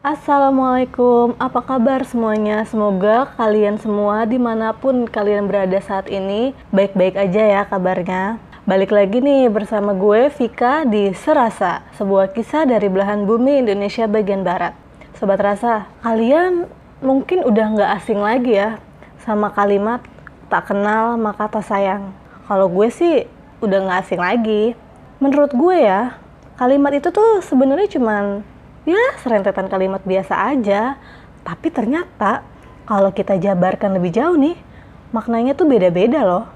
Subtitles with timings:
[0.00, 2.64] Assalamualaikum, apa kabar semuanya?
[2.64, 8.40] Semoga kalian semua di mana pun kalian berada saat ini baik-baik aja ya kabarnya.
[8.64, 14.40] Balik lagi nih bersama gue Vika di Serasa, sebuah kisah dari belahan bumi Indonesia bagian
[14.40, 14.72] barat.
[15.20, 16.64] Sobat Rasa, kalian
[17.04, 18.80] mungkin udah nggak asing lagi ya
[19.20, 20.00] sama kalimat
[20.48, 22.08] tak kenal maka tak sayang.
[22.48, 23.28] Kalau gue sih
[23.60, 24.72] udah nggak asing lagi.
[25.20, 26.16] Menurut gue ya,
[26.56, 28.48] kalimat itu tuh sebenarnya cuman
[28.84, 30.96] ya serentetan kalimat biasa aja.
[31.40, 32.44] Tapi ternyata
[32.84, 34.58] kalau kita jabarkan lebih jauh nih,
[35.14, 36.46] maknanya tuh beda-beda loh.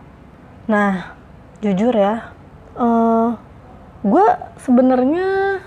[0.69, 1.17] Nah,
[1.61, 2.33] jujur ya,
[2.77, 3.37] uh,
[4.05, 4.27] gue
[4.61, 5.61] sebenarnya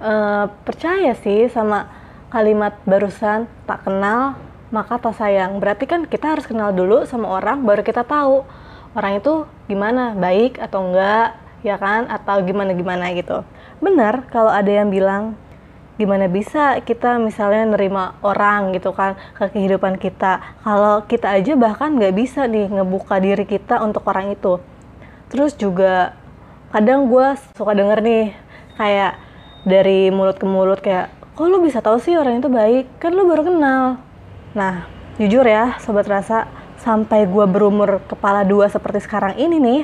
[0.00, 1.88] uh, percaya sih sama
[2.32, 4.36] kalimat barusan tak kenal
[4.74, 5.62] maka tak sayang.
[5.62, 8.42] Berarti kan kita harus kenal dulu sama orang baru kita tahu
[8.96, 12.08] orang itu gimana, baik atau enggak, ya kan?
[12.10, 13.46] Atau gimana-gimana gitu.
[13.78, 15.38] Benar kalau ada yang bilang
[15.96, 20.44] gimana bisa kita misalnya nerima orang gitu kan ke kehidupan kita.
[20.60, 24.60] Kalau kita aja bahkan nggak bisa nih ngebuka diri kita untuk orang itu.
[25.32, 26.12] Terus juga
[26.70, 28.24] kadang gue suka denger nih
[28.76, 29.12] kayak
[29.64, 33.00] dari mulut ke mulut kayak kok lu bisa tahu sih orang itu baik?
[33.00, 33.96] Kan lu baru kenal.
[34.52, 34.84] Nah
[35.16, 36.44] jujur ya sobat rasa
[36.76, 39.80] sampai gue berumur kepala dua seperti sekarang ini nih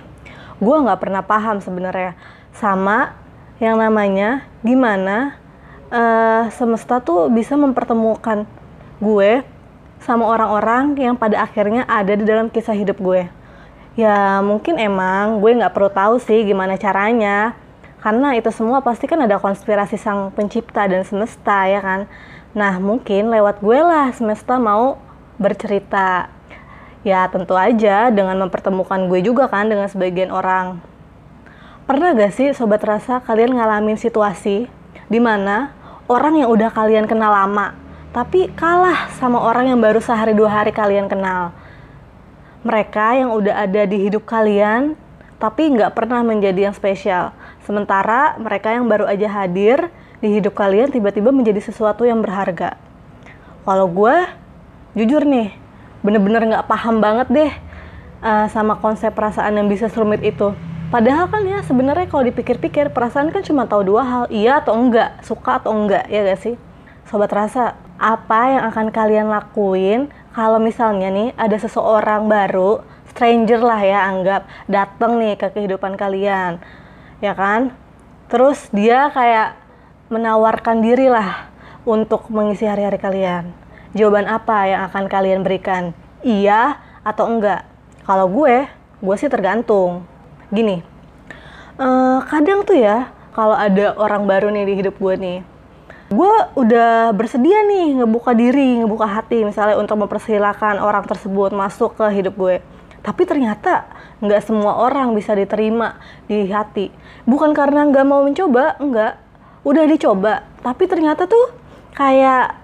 [0.61, 2.15] gue nggak pernah paham sebenarnya
[2.53, 3.17] sama
[3.59, 5.42] yang namanya gimana
[5.93, 8.49] uh, semesta tuh bisa mempertemukan
[8.99, 9.45] gue
[10.03, 13.29] sama orang-orang yang pada akhirnya ada di dalam kisah hidup gue.
[13.95, 17.53] Ya mungkin emang gue nggak perlu tahu sih gimana caranya,
[18.01, 22.01] karena itu semua pasti kan ada konspirasi sang pencipta dan semesta ya kan.
[22.57, 24.97] Nah mungkin lewat gue lah semesta mau
[25.37, 26.33] bercerita.
[27.03, 30.79] Ya tentu aja dengan mempertemukan gue juga kan dengan sebagian orang.
[31.83, 34.71] Pernah gak sih sobat rasa kalian ngalamin situasi
[35.11, 35.75] di mana
[36.11, 37.75] orang yang udah kalian kenal lama,
[38.11, 41.55] tapi kalah sama orang yang baru sehari dua hari kalian kenal.
[42.63, 44.95] Mereka yang udah ada di hidup kalian,
[45.43, 47.35] tapi nggak pernah menjadi yang spesial.
[47.67, 49.91] Sementara mereka yang baru aja hadir
[50.23, 52.79] di hidup kalian tiba-tiba menjadi sesuatu yang berharga.
[53.67, 54.17] Kalau gue,
[54.95, 55.55] jujur nih,
[56.03, 57.53] bener-bener nggak paham banget deh
[58.23, 60.55] uh, sama konsep perasaan yang bisa serumit itu
[60.93, 65.25] Padahal kan ya sebenarnya kalau dipikir-pikir perasaan kan cuma tahu dua hal, iya atau enggak,
[65.25, 66.61] suka atau enggak, ya gak sih?
[67.09, 73.81] Sobat rasa, apa yang akan kalian lakuin kalau misalnya nih ada seseorang baru, stranger lah
[73.81, 76.61] ya anggap, dateng nih ke kehidupan kalian,
[77.25, 77.73] ya kan?
[78.29, 79.57] Terus dia kayak
[80.13, 81.49] menawarkan diri lah
[81.89, 83.49] untuk mengisi hari-hari kalian.
[83.97, 85.97] Jawaban apa yang akan kalian berikan?
[86.21, 87.65] Iya atau enggak?
[88.05, 88.69] Kalau gue,
[89.01, 90.12] gue sih tergantung
[90.53, 90.85] gini
[91.81, 95.39] uh, kadang tuh ya kalau ada orang baru nih di hidup gue nih
[96.13, 102.05] gue udah bersedia nih ngebuka diri ngebuka hati misalnya untuk mempersilahkan orang tersebut masuk ke
[102.13, 102.61] hidup gue.
[103.03, 103.89] Tapi ternyata
[104.21, 105.97] nggak semua orang bisa diterima
[106.29, 106.93] di hati.
[107.25, 109.19] Bukan karena nggak mau mencoba enggak
[109.65, 111.49] udah dicoba tapi ternyata tuh
[111.97, 112.61] kayak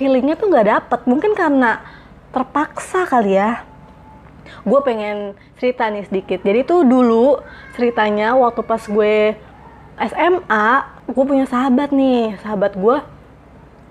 [0.00, 1.00] feelingnya tuh nggak dapet.
[1.04, 1.84] Mungkin karena
[2.32, 3.60] terpaksa kali ya
[4.66, 6.42] gue pengen cerita nih sedikit.
[6.42, 7.38] Jadi tuh dulu
[7.78, 9.38] ceritanya waktu pas gue
[9.96, 10.66] SMA,
[11.06, 12.98] gue punya sahabat nih, sahabat gue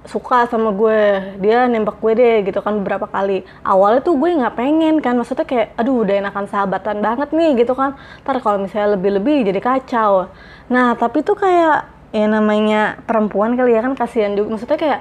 [0.05, 0.99] suka sama gue.
[1.41, 3.47] Dia nembak gue deh gitu kan beberapa kali.
[3.63, 5.17] Awalnya tuh gue nggak pengen kan.
[5.17, 7.97] Maksudnya kayak aduh udah enakan sahabatan banget nih gitu kan.
[8.21, 10.29] Ntar kalau misalnya lebih-lebih jadi kacau.
[10.69, 14.59] Nah tapi tuh kayak ya namanya perempuan kali ya kan kasihan juga.
[14.59, 14.99] Maksudnya kayak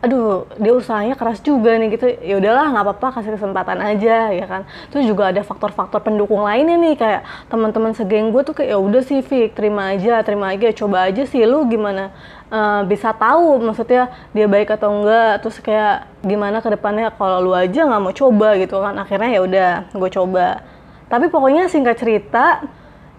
[0.00, 2.08] aduh dia usahanya keras juga nih gitu.
[2.24, 4.64] Ya udahlah nggak apa-apa kasih kesempatan aja ya kan.
[4.88, 7.22] Terus juga ada faktor-faktor pendukung lainnya nih kayak
[7.52, 11.28] teman-teman segeng gue tuh kayak ya udah sih Fik terima aja terima aja coba aja
[11.28, 12.16] sih lu gimana
[12.48, 15.44] uh, bisa tahu maksudnya dia baik atau enggak.
[15.44, 18.96] Terus kayak gimana ke depannya kalau lu aja nggak mau coba gitu kan.
[18.96, 20.64] Akhirnya ya udah gue coba.
[21.12, 22.64] Tapi pokoknya singkat cerita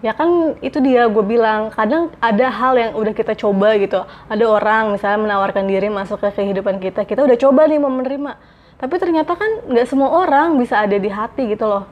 [0.02, 4.02] ya kan itu dia gue bilang kadang ada hal yang udah kita coba gitu.
[4.26, 8.34] Ada orang misalnya menawarkan diri masuk ke kehidupan kita kita udah coba nih mau menerima.
[8.82, 11.86] Tapi ternyata kan nggak semua orang bisa ada di hati gitu loh.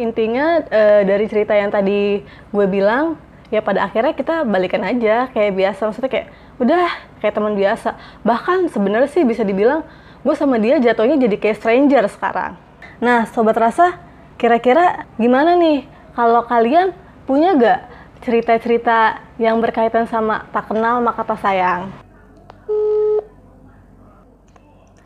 [0.00, 3.20] Intinya e, dari cerita yang tadi gue bilang
[3.52, 5.80] ya pada akhirnya kita balikan aja kayak biasa.
[5.92, 6.26] Maksudnya kayak
[6.56, 6.88] udah
[7.20, 7.92] kayak teman biasa.
[8.24, 9.84] Bahkan sebenarnya sih bisa dibilang
[10.24, 12.56] gue sama dia jatuhnya jadi kayak stranger sekarang.
[13.04, 14.00] Nah sobat rasa
[14.40, 15.84] kira-kira gimana nih?
[16.16, 16.96] Kalau kalian
[17.30, 17.80] punya gak
[18.26, 21.86] cerita-cerita yang berkaitan sama tak kenal maka tak sayang?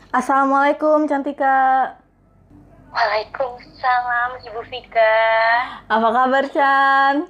[0.09, 1.93] Assalamualaikum Cantika.
[2.89, 5.21] Waalaikumsalam Ibu Vika.
[5.85, 7.29] Apa kabar Chan?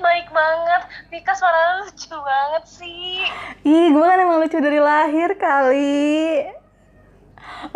[0.00, 0.82] Baik banget.
[1.12, 3.20] Vika suara lucu banget sih.
[3.68, 6.40] Ih, gue kan emang lucu dari lahir kali.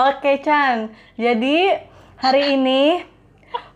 [0.00, 0.88] Oke, Chan.
[1.20, 1.76] Jadi,
[2.16, 3.04] hari ini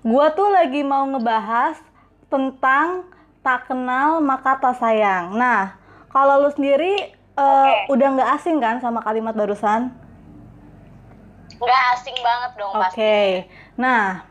[0.00, 1.85] gue tuh lagi mau ngebahas
[2.26, 3.06] tentang
[3.40, 5.34] tak kenal maka tak sayang.
[5.34, 5.78] Nah,
[6.10, 9.94] kalau lu sendiri uh, udah nggak asing kan sama kalimat barusan?
[11.56, 12.82] Nggak asing banget dong Oke.
[12.82, 13.16] pasti.
[13.78, 14.26] Nah,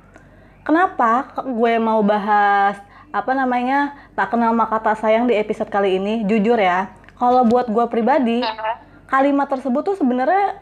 [0.61, 2.77] kenapa gue mau bahas
[3.09, 6.27] apa namanya tak kenal maka tak sayang di episode kali ini?
[6.27, 9.07] Jujur ya, kalau buat gue pribadi, Mhm.
[9.07, 10.59] kalimat tersebut tuh sebenarnya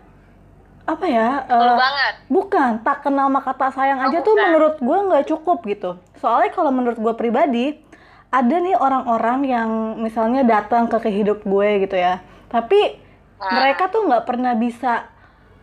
[0.83, 1.47] apa ya?
[1.47, 2.13] Lu banget.
[2.27, 4.43] bukan tak kenal maka tak sayang aja Oh, tuh bukan.
[4.45, 5.91] menurut gue nggak cukup gitu.
[6.17, 7.79] Soalnya kalau menurut gue pribadi,
[8.29, 12.99] ada nih orang-orang yang misalnya datang ke kehidup gue gitu ya, tapi
[13.35, 13.59] Nah.
[13.59, 15.11] mereka tuh nggak pernah bisa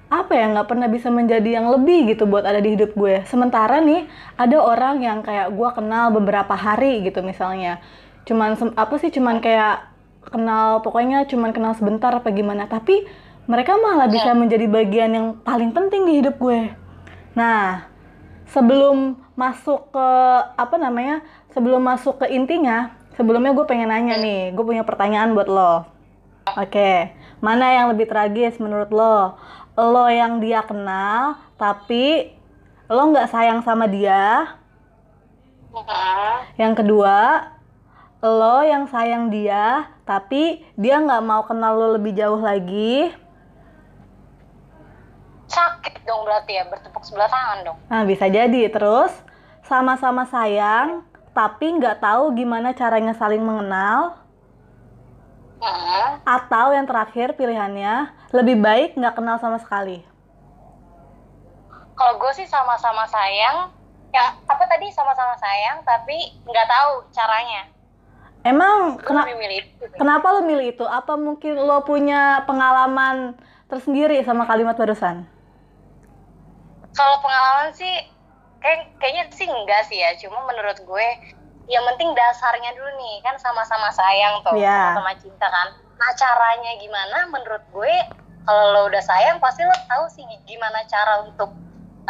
[0.06, 3.80] apa ya nggak pernah bisa menjadi yang lebih gitu buat ada di hidup gue sementara
[3.80, 7.80] nih ada orang yang kayak gue kenal beberapa hari gitu misalnya
[8.26, 9.86] cuman apa sih cuman kayak
[10.28, 13.06] kenal pokoknya cuman kenal sebentar apa gimana tapi
[13.50, 16.70] mereka malah bisa menjadi bagian yang paling penting di hidup gue
[17.34, 17.90] nah
[18.46, 20.08] sebelum masuk ke
[20.54, 25.50] apa namanya sebelum masuk ke intinya sebelumnya gue pengen nanya nih gue punya pertanyaan buat
[25.50, 26.00] lo
[26.58, 29.38] Oke, mana yang lebih tragis menurut lo?
[29.78, 32.34] Lo yang dia kenal, tapi
[32.90, 34.56] lo nggak sayang sama dia.
[35.70, 36.34] Mhm.
[36.58, 37.18] Yang kedua,
[38.18, 43.14] lo yang sayang dia, tapi dia nggak mau kenal lo lebih jauh lagi.
[45.50, 47.78] Sakit dong berarti ya, bertepuk sebelah tangan dong.
[47.90, 48.70] Nah, bisa jadi.
[48.70, 49.10] Terus,
[49.66, 51.02] sama-sama sayang,
[51.34, 54.14] tapi nggak tahu gimana caranya saling mengenal.
[55.60, 56.24] Mhm.
[56.24, 60.06] Atau yang terakhir pilihannya, lebih baik nggak kenal sama sekali.
[61.98, 63.68] Kalau gue sih sama-sama sayang,
[64.10, 66.16] yang apa tadi sama-sama sayang tapi
[66.48, 67.70] nggak tahu caranya.
[68.40, 69.84] Emang kena- itu.
[70.00, 70.84] Kenapa lo milih itu?
[70.88, 73.36] Apa mungkin lo punya pengalaman
[73.68, 75.28] tersendiri sama kalimat barusan?
[76.94, 77.94] Kalau pengalaman sih,
[78.60, 80.10] kayak kayaknya sih enggak sih ya.
[80.18, 81.08] Cuma menurut gue,
[81.70, 84.96] yang penting dasarnya dulu nih kan sama-sama sayang tuh, Iya.
[84.96, 85.68] sama-sama cinta kan.
[85.96, 87.18] Nah caranya gimana?
[87.30, 87.94] Menurut gue,
[88.42, 91.54] kalau lo udah sayang pasti lo tahu sih gimana cara untuk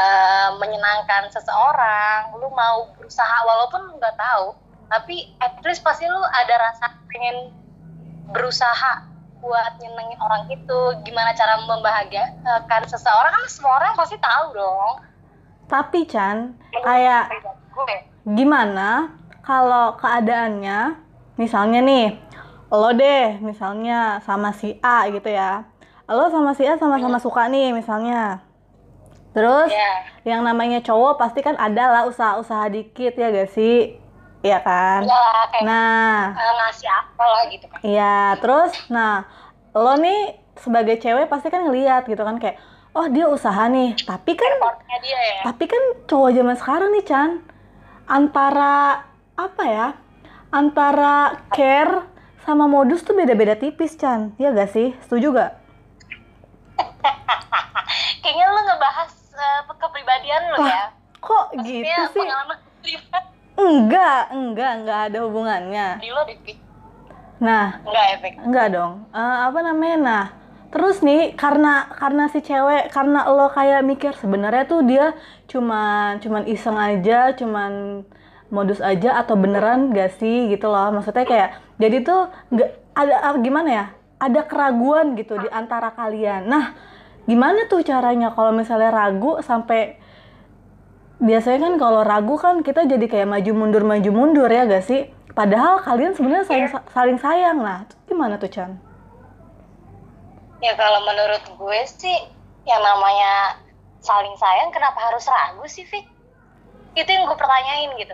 [0.00, 2.32] eh, menyenangkan seseorang.
[2.41, 4.56] Lo mau berusaha walaupun nggak tahu,
[4.88, 7.53] tapi at least pasti lo ada rasa pengen
[8.31, 9.10] berusaha
[9.41, 10.81] buat nyenengin orang itu.
[11.05, 14.93] Gimana cara membahagiakan seseorang kan semua orang pasti tahu dong.
[15.67, 16.55] Tapi Chan,
[16.85, 17.33] kayak
[18.25, 20.95] gimana kalau keadaannya,
[21.41, 22.21] misalnya nih,
[22.71, 25.65] lo deh misalnya sama si A gitu ya.
[26.11, 28.45] Lo sama si A sama-sama suka nih misalnya.
[29.31, 33.97] Terus ya yang namanya cowok pasti kan ada lah usaha-usaha dikit ya gak sih?
[34.41, 35.05] Iya kan?
[35.05, 39.29] ya lah kayak Nah, eh, ngasih apa lah gitu kan Iya, terus nah
[39.71, 40.21] lo nih
[40.57, 42.57] sebagai cewek pasti kan ngeliat gitu kan kayak
[42.91, 44.51] oh dia usaha nih, tapi kan
[45.01, 47.31] dia ya tapi kan cowok zaman sekarang nih Chan
[48.05, 49.07] antara
[49.37, 49.89] apa ya?
[50.51, 52.03] Antara care
[52.43, 54.35] sama modus tuh beda-beda tipis Chan.
[54.35, 54.91] Iya gak sih?
[55.07, 55.53] Setuju gak?
[58.21, 60.85] kayaknya lu ngebahas eh, kepribadian Wah, ya
[61.21, 62.21] Kok Maksudnya gitu sih?
[62.25, 65.89] pengalaman pribadi Enggak, enggak, enggak ada hubungannya.
[66.01, 66.57] lo di
[67.41, 68.93] Nah, enggak efek Enggak dong.
[69.12, 69.97] Eh, apa namanya?
[70.01, 70.25] Nah,
[70.73, 75.13] terus nih karena karena si cewek karena lo kayak mikir sebenarnya tuh dia
[75.49, 78.05] cuman cuman iseng aja, cuman
[78.51, 80.89] modus aja atau beneran gak sih gitu loh.
[80.93, 83.87] Maksudnya kayak jadi tuh nggak ada ah, gimana ya?
[84.20, 86.44] Ada keraguan gitu di antara kalian.
[86.44, 86.77] Nah,
[87.25, 90.00] gimana tuh caranya kalau misalnya ragu sampai
[91.20, 95.12] biasanya kan kalau ragu kan kita jadi kayak maju mundur maju mundur ya gak sih?
[95.36, 97.58] Padahal kalian sebenarnya saling saling sayang.
[97.86, 98.70] Itu gimana tuh Chan?
[100.60, 102.19] ya kalau menurut gue sih
[102.69, 103.56] yang namanya
[104.05, 106.05] saling sayang kenapa harus ragu sih Fik?
[106.93, 108.12] itu yang gue pertanyain gitu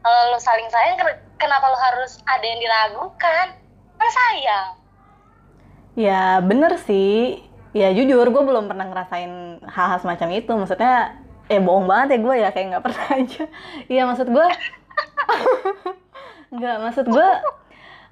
[0.00, 3.46] kalau lo saling sayang ken- kenapa lo harus ada yang diragukan
[4.00, 4.66] kan sayang
[5.92, 7.44] Ya bener sih.
[7.76, 10.48] Ya jujur gue belum pernah ngerasain hal-hal semacam itu.
[10.48, 13.44] Maksudnya eh bohong banget ya gue ya kayak nggak pernah aja.
[13.88, 14.48] Iya maksud gue.
[16.52, 17.30] Nggak maksud gue.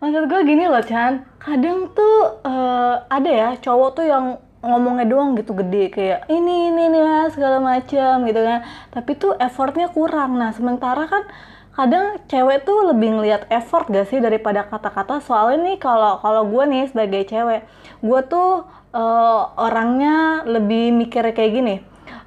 [0.01, 1.29] Maksud gue gini loh Chan.
[1.37, 6.93] Kadang tuh eh, ada ya cowok tuh yang ngomongnya doang gitu gede kayak ini ini
[6.93, 8.61] ini lah, segala macam gitu kan
[8.93, 11.25] tapi tuh effortnya kurang nah sementara kan
[11.73, 16.65] kadang cewek tuh lebih ngelihat effort gak sih daripada kata-kata soalnya nih kalau kalau gue
[16.69, 17.65] nih sebagai cewek
[18.05, 21.75] gue tuh eh, orangnya lebih mikir kayak gini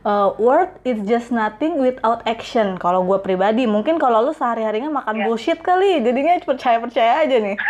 [0.04, 2.76] uh, word is just nothing without action.
[2.78, 5.26] Kalau gue pribadi, mungkin kalau lu sehari-harinya makan Iya.
[5.28, 7.56] bullshit kali, jadinya percaya-percaya aja nih.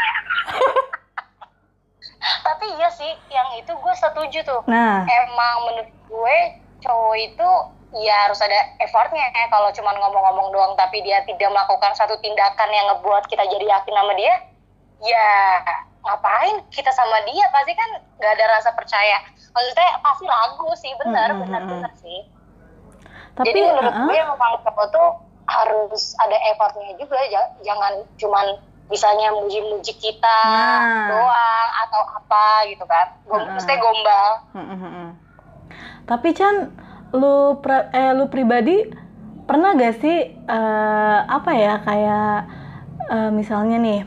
[2.23, 4.61] Tapi iya sih, yang itu gue setuju tuh.
[4.71, 6.37] Nah, Emang menurut gue
[6.79, 7.49] cowok itu
[7.93, 9.51] ya harus ada effortnya ya.
[9.51, 13.93] Kalau cuma ngomong-ngomong doang tapi dia tidak melakukan satu tindakan yang ngebuat kita jadi yakin
[13.93, 14.35] sama dia,
[15.03, 15.27] ya
[16.03, 19.17] ngapain kita sama dia pasti kan nggak ada rasa percaya.
[19.49, 22.19] Maksudnya pasti ragu sih, benar, Mm, mm, benar, mm, benar sih.
[23.33, 24.05] tapi Jadi menurut uh-uh.
[24.05, 25.07] gue memang cowok tuh
[25.43, 28.45] harus ada effortnya juga, ja- jangan cuman
[28.87, 31.07] misalnya muji-muji kita Nah.
[31.09, 33.07] doang atau apa gitu kan.
[33.25, 33.57] Gom, Heeh.
[33.57, 34.29] Mesti gombal.
[34.53, 35.09] Mm, mm, mm.
[36.03, 36.55] Tapi Chan,
[37.11, 38.85] lu pra- eh lu pribadi
[39.43, 42.37] pernah gak sih eh, apa ya kayak
[43.07, 44.01] eh, misalnya nih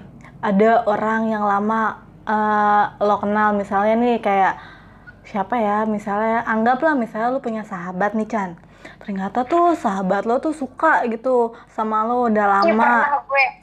[0.46, 4.54] ada orang yang lama eh, lo kenal misalnya nih kayak
[5.26, 8.54] siapa ya misalnya anggaplah misalnya lu punya sahabat nih Chan
[9.02, 12.94] ternyata tuh sahabat lo tuh suka gitu sama lo udah Iya lama.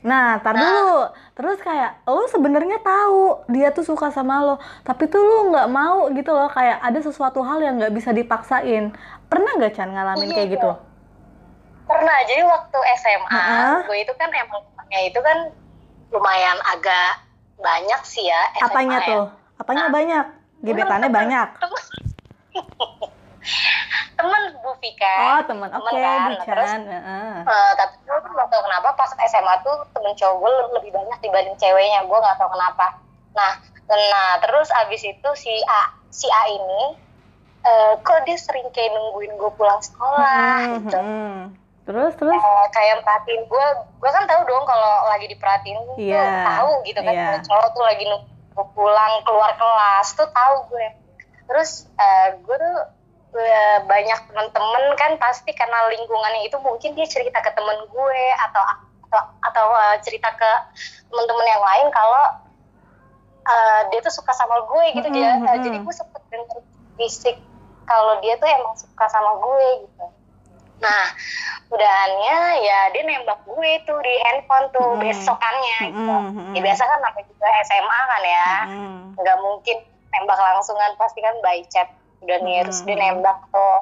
[0.03, 1.07] Nah, tar dulu.
[1.31, 6.11] Terus kayak lo sebenarnya tahu dia tuh suka sama lo, tapi tuh lo nggak mau
[6.11, 6.51] gitu loh.
[6.51, 8.91] Kayak ada sesuatu hal yang nggak bisa dipaksain.
[9.31, 10.71] Pernah nggak Chan ngalamin Iya, kayak gitu?
[11.83, 13.77] Pernah, jadi waktu SMA, Heeh.
[13.87, 15.37] gue itu kan emang temennya itu kan
[16.13, 17.25] lumayan agak
[17.57, 18.41] banyak sih ya.
[18.61, 19.07] SMA Apanya ya.
[19.09, 19.25] tuh?
[19.57, 20.25] Apanya banyak?
[20.63, 21.47] Gebetannya Temen, banyak.
[21.59, 21.81] Temen,
[24.17, 25.15] temen Bu Vika.
[25.19, 25.41] Oh.
[25.43, 26.29] Temen Oke, kan.
[26.31, 26.69] Bu Terus.
[26.69, 27.35] Heeh.
[27.43, 31.17] Eh, tapi gue tuh gak tau kenapa pas SMA tuh temen cowok gue lebih banyak
[31.19, 32.87] dibanding ceweknya gue gak tau kenapa
[33.33, 33.57] nah
[33.89, 35.81] nah terus abis itu si A
[36.13, 36.83] si A ini
[37.65, 41.39] eh, kok dia sering kayak nungguin gue pulang sekolah Hmm, gitu hmm.
[41.83, 42.31] Terus terus?
[42.39, 43.65] Eh, kayak merhatiin gue
[43.99, 47.83] gue kan tahu dong kalau lagi diperhatiin tuh Iya, tahu gitu kan kalau cowok tuh
[47.83, 50.87] lagi nunggu gue pulang keluar kelas tuh tahu gue
[51.49, 52.77] terus eh, gue tuh
[53.41, 58.63] eh, banyak teman-teman kan pasti karena lingkungannya itu mungkin dia cerita ke temen gue atau
[59.09, 60.51] atau, atau eh, cerita ke
[61.09, 62.23] teman-teman yang lain kalau
[63.43, 65.63] eh, dia tuh suka sama gue gitu Mm-mm, dia eh, mm-mm.
[65.65, 66.59] jadi gue sempet denger
[66.95, 67.37] fisik
[67.89, 70.05] kalau dia tuh emang suka sama gue gitu
[70.83, 71.05] nah
[71.71, 75.01] udahannya ya dia nembak gue tuh di handphone tuh Mm-mm.
[75.01, 76.53] besokannya gitu mm-mm.
[76.53, 78.99] ya biasa kan namanya juga SMA kan ya Hmm.
[79.15, 79.77] nggak mungkin
[80.11, 81.87] nembak langsungan pasti kan by chat
[82.21, 83.77] udah nih terus dia nembak tuh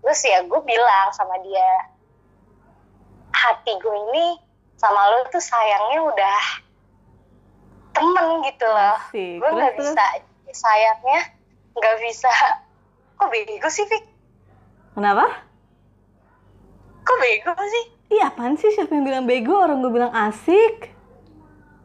[0.00, 1.70] terus ya gue bilang sama dia
[3.34, 4.38] hati gue ini
[4.76, 6.42] sama lo tuh sayangnya udah
[7.92, 9.38] temen gitu loh Asik.
[9.38, 10.04] gue nggak bisa
[10.50, 11.20] sayangnya
[11.74, 12.30] nggak bisa
[13.14, 14.04] kok bego sih Fik
[14.94, 15.26] Kenapa?
[17.04, 18.68] Kok bego sih Ih, apaan sih?
[18.68, 19.56] Siapa yang bilang bego?
[19.56, 20.92] Orang gue bilang asik.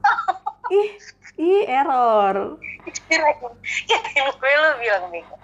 [0.71, 0.89] ih,
[1.37, 2.59] ih, error.
[3.05, 3.37] kirain
[4.29, 5.35] gue lu bilang bego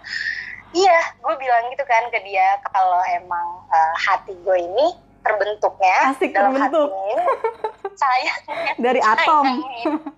[0.72, 4.88] iya gue bilang gitu kan ke dia kalau emang eh, hati gue ini
[5.22, 6.90] terbentuknya Asik, dalam terbentuk.
[6.90, 7.24] hatinya ini
[8.02, 9.46] sayangnya Dari atom.
[9.46, 10.14] sayangnya ini-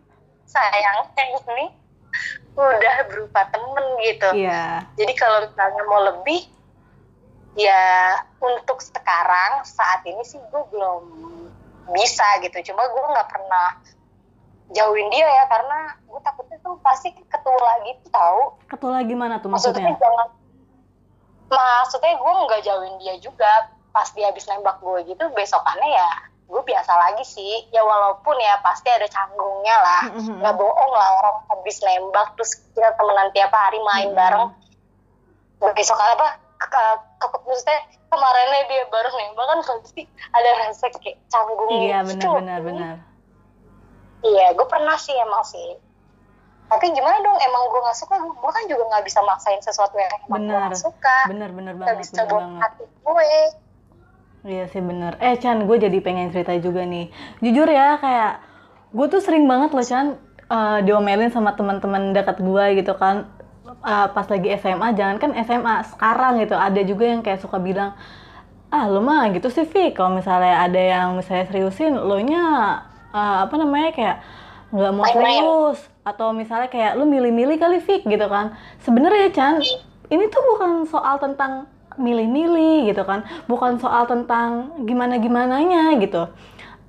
[0.47, 1.23] sayangnya
[1.53, 1.65] ini
[2.53, 4.81] udah berupa temen gitu Iya.
[4.95, 6.41] jadi kalau misalnya mau lebih
[7.57, 11.03] ya untuk sekarang saat ini sih gue belum
[11.91, 12.71] bisa gitu.
[12.71, 13.81] Cuma gue nggak pernah
[14.69, 19.79] jauhin dia ya karena gue takutnya tuh pasti ketula gitu tahu Ketua gimana tuh maksudnya
[19.79, 19.95] maksudnya?
[19.95, 20.27] jangan
[21.47, 23.51] maksudnya gue nggak jauhin dia juga.
[23.89, 26.11] Pas dia habis nembak gue gitu besokannya ya
[26.47, 27.65] gue biasa lagi sih.
[27.73, 30.01] Ya walaupun ya pasti ada canggungnya lah.
[30.13, 34.19] Nggak bohong lah orang habis nembak terus kita temenan tiap hari main Mm-mm.
[34.21, 34.45] bareng.
[35.73, 36.67] Besok apa ke,
[37.21, 42.09] ke, maksudnya kemarinnya dia baru nembak kan pasti ada rasa kayak canggung Iya, gitu.
[42.09, 42.95] benar benar benar.
[44.25, 45.77] iya gue pernah sih emang sih
[46.67, 50.11] tapi gimana dong emang gue nggak suka gue kan juga nggak bisa maksain sesuatu yang
[50.27, 52.61] emang gue nggak suka benar nggak banget, bisa benar bawa banget.
[52.65, 53.25] hati gue
[54.47, 55.19] Iya sih bener.
[55.19, 57.11] Eh Chan, gue jadi pengen cerita juga nih.
[57.43, 58.39] Jujur ya, kayak
[58.95, 60.15] gue tuh sering banget loh Chan
[60.47, 63.27] eh, diomelin sama teman-teman dekat gue gitu kan.
[63.67, 66.55] Eh, pas lagi SMA, jangan kan SMA sekarang gitu.
[66.55, 67.95] Ada juga yang kayak suka bilang,
[68.71, 69.91] ah lu mah gitu sih Vi.
[69.91, 72.43] Kalau misalnya ada yang misalnya seriusin, lo nya
[73.11, 74.17] eh, apa namanya kayak
[74.67, 78.55] nggak mau serius atau misalnya kayak lu milih-milih kali Fik gitu kan.
[78.83, 79.55] Sebenarnya Chan,
[80.11, 86.29] ini tuh bukan soal tentang milih-milih gitu kan bukan soal tentang gimana gimananya gitu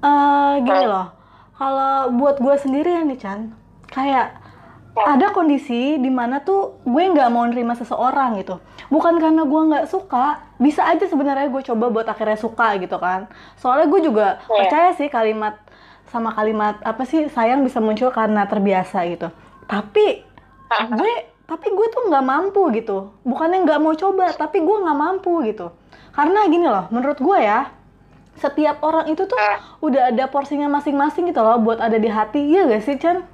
[0.04, 1.08] eh gini loh
[1.56, 3.50] kalau buat gue sendiri ya nih Chan
[3.88, 4.36] kayak
[5.00, 9.86] ada kondisi di mana tuh gue nggak mau nerima seseorang gitu bukan karena gue nggak
[9.86, 10.26] suka
[10.56, 14.56] bisa aja sebenarnya gue coba buat akhirnya suka gitu kan soalnya gue juga Iya.
[14.58, 15.54] percaya sih kalimat
[16.06, 19.28] sama kalimat apa sih sayang bisa muncul karena terbiasa gitu
[19.64, 20.24] tapi
[20.98, 21.12] gue
[21.44, 25.72] tapi gue tuh nggak mampu gitu bukannya nggak mau coba tapi gue nggak mampu gitu
[26.10, 27.70] karena gini loh menurut gue ya
[28.34, 29.58] setiap orang itu tuh Eh.
[29.82, 33.24] udah ada porsinya masing-masing gitu loh buat ada di hati iya gak sih Chan?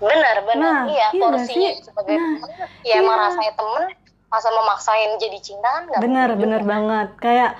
[0.00, 1.84] Benar benar Nah, iya iya porsinya sih?
[1.84, 2.50] sebagai Nah, temen
[2.84, 3.24] ya emang iya.
[3.28, 3.84] rasanya temen
[4.32, 6.70] masa memaksain jadi cinta kan nggak bener juga.
[6.72, 7.08] banget.
[7.16, 7.50] Kayak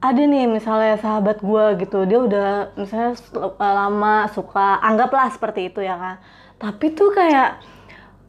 [0.00, 5.80] ada nih misalnya sahabat gue gitu, dia udah misalnya eh, lama suka, anggaplah seperti itu
[5.80, 6.16] ya kan.
[6.60, 7.60] Tapi tuh kayak,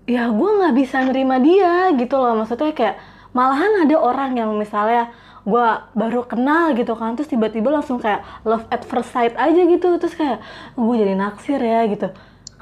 [0.07, 2.33] ya gue nggak bisa nerima dia gitu loh.
[2.39, 2.95] Maksudnya kayak,
[3.35, 5.11] malahan ada orang yang misalnya
[5.45, 9.99] gue baru kenal gitu kan, terus tiba-tiba langsung kayak love at first sight aja gitu.
[9.99, 10.39] Terus kayak,
[10.79, 12.07] gue jadi naksir ya gitu.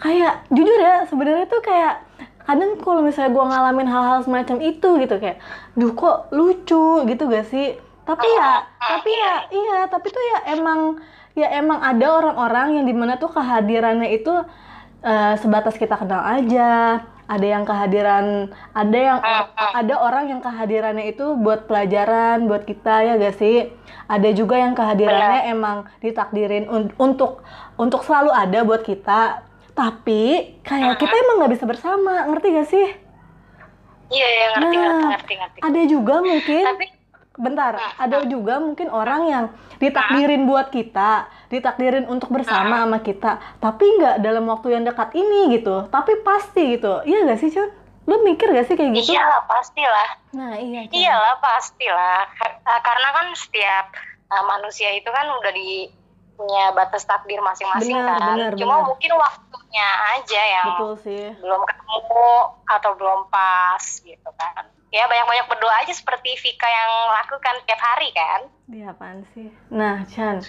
[0.04, 1.94] Kayak, jujur ya, sebenarnya tuh kayak,
[2.48, 5.38] kadang kalau misalnya gue ngalamin hal-hal semacam itu gitu kayak
[5.80, 7.66] duh kok lucu gitu gak sih?
[8.04, 10.80] Tapi ya tapi ya iya tapi tuh ya emang
[11.40, 14.30] ya emang ada orang-orang yang di mana tuh kehadirannya itu
[15.08, 16.64] eh, sebatas kita kenal aja.
[17.34, 18.26] Ada yang kehadiran
[18.76, 19.20] ada yang
[19.80, 23.56] ada orang yang kehadirannya itu buat pelajaran buat kita ya gak sih?
[24.12, 27.40] Ada juga yang kehadirannya emang ditakdirin un- untuk
[27.80, 30.24] untuk selalu ada buat kita tapi
[30.62, 32.88] kayak kita emang nggak bisa bersama ngerti gak sih?
[34.08, 35.60] Iya iya ngerti Nah, ngerti ngerti ngerti.
[35.60, 36.86] ada juga mungkin tapi
[37.34, 43.86] bentar ada juga mungkin orang yang ditakdirin buat kita ditakdirin untuk bersama sama kita tapi
[43.98, 45.86] nggak dalam waktu yang dekat ini gitu.
[45.88, 47.02] Tapi pasti gitu.
[47.04, 47.70] Iya gak sih Cun?
[48.04, 49.16] lu mikir gak sih kayak gitu?
[49.16, 50.10] Iyalah pastilah.
[50.32, 50.94] Nah iya Cun.
[50.94, 52.22] iyalah pastilah.
[52.36, 53.86] Kar- karena kan setiap
[54.28, 55.90] eh, manusia itu kan udah di
[56.44, 58.88] punya batas takdir masing-masing kan benar, cuma benar.
[58.92, 59.88] mungkin waktunya
[60.20, 62.32] aja yang betul sih belum ketemu
[62.68, 68.12] atau belum pas gitu kan ya banyak-banyak berdoa aja seperti Vika yang lakukan tiap hari
[68.12, 69.52] kan Dia apaan sih?
[69.76, 70.40] Nah, Chan.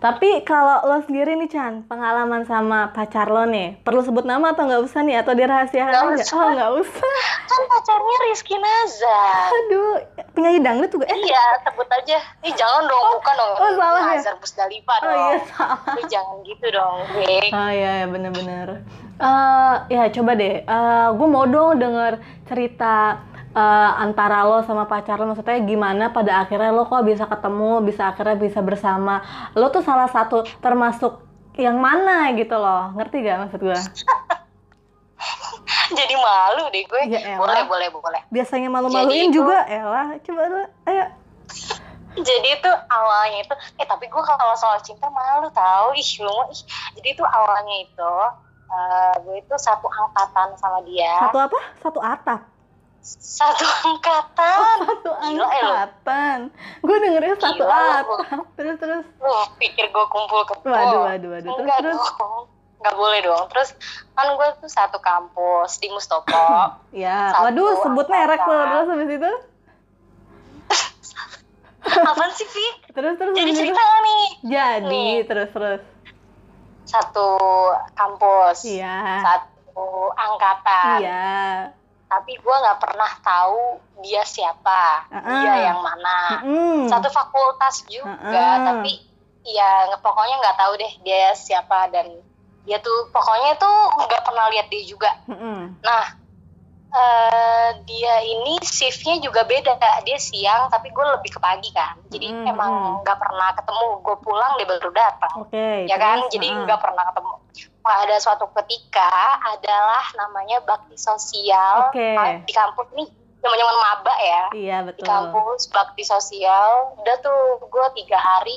[0.00, 4.64] Tapi kalau lo sendiri nih, Chan, pengalaman sama pacar lo nih, perlu sebut nama atau
[4.64, 5.20] nggak usah nih?
[5.20, 6.24] Atau dirahasiakan aja?
[6.24, 6.40] usah.
[6.40, 7.08] Oh, nggak usah.
[7.50, 9.98] kan pacarnya Rizky Nazar Aduh,
[10.38, 11.10] penyanyi dangdut juga.
[11.10, 14.14] Eh, iya sebut aja ih jangan dong bukan dong oh, salah ya?
[14.14, 15.80] Nazar Busdalipa oh dong iya, salah.
[15.98, 18.68] Lu jangan gitu dong gue Oh iya, iya bener-bener.
[19.20, 20.64] Eh, ya coba deh,
[21.12, 22.12] gue mau dong denger
[22.48, 23.20] cerita
[23.52, 23.62] eh,
[23.96, 28.36] antara lo sama pacar lo, maksudnya gimana pada akhirnya lo kok bisa ketemu, bisa akhirnya
[28.36, 29.20] bisa bersama.
[29.52, 31.18] Lo tuh salah satu termasuk
[31.54, 33.74] yang mana gitu loh, ngerti gak maksud gue?
[35.90, 37.38] jadi malu deh gue Ya elah.
[37.38, 41.04] boleh boleh boleh Biasanya malu-maluin itu- juga, elah, coba lo, ayo.
[42.26, 46.60] jadi itu awalnya itu eh tapi gue kalau soal cinta malu tahu ih lu ih
[46.98, 48.12] jadi itu awalnya itu
[48.66, 51.58] eh, gue itu satu angkatan sama dia Satu apa?
[51.78, 52.40] Satu atap.
[53.02, 55.44] Satu angkatan Satu eh, lo.
[55.46, 56.38] angkatan.
[56.80, 58.06] Gue dengernya satu atap.
[58.54, 59.04] Terus terus.
[59.16, 61.50] lu pikir gue kumpul ke Waduh, waduh, waduh.
[61.50, 61.96] Terus, enggak terus.
[61.96, 62.44] dong
[62.80, 63.76] nggak boleh dong terus
[64.10, 66.32] kan gue tuh satu kampus di Mustopo
[66.96, 68.68] Ya, Satu waduh sebut merek lo angkatan.
[68.70, 69.32] terus habis itu.
[71.82, 72.66] apaan sih Vi?
[72.96, 75.12] Terus terus jadi cerita nih Jadi Nih.
[75.24, 75.80] terus terus.
[76.82, 77.28] satu
[77.92, 78.96] kampus Iya.
[79.22, 81.30] satu angkatan Iya.
[82.10, 85.30] Tapi gue nggak pernah tahu dia siapa Uh-uh.
[85.30, 86.90] dia yang mana Mm-mm.
[86.90, 88.66] satu fakultas juga Uh-uh.
[88.66, 88.98] tapi
[89.46, 92.10] ya pokoknya nggak tahu deh dia siapa dan
[92.66, 95.78] dia tuh pokoknya tuh nggak pernah lihat dia juga Mm-mm.
[95.86, 96.19] nah
[96.90, 99.78] eh, dia ini shiftnya juga beda.
[100.02, 101.96] Dia siang tapi gue lebih ke pagi kan.
[102.10, 102.50] Jadi Mm-mm.
[102.50, 102.72] emang
[103.06, 103.88] nggak pernah ketemu.
[104.02, 105.34] Gue pulang dia baru datang.
[105.46, 105.86] Oke.
[105.86, 106.26] ya kan?
[106.26, 107.32] terus, jadi nggak pernah ketemu.
[107.80, 109.10] Pada suatu ketika
[109.56, 111.88] adalah namanya bakti sosial.
[111.88, 112.08] Oke.
[112.18, 113.08] Ah, di kampus nih
[113.40, 114.42] zaman zaman maba ya.
[114.52, 115.06] Iya di betul.
[115.08, 116.98] kampus bakti sosial.
[117.00, 118.56] Udah tuh gue tiga hari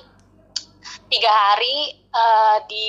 [1.08, 2.86] tiga hari eh, di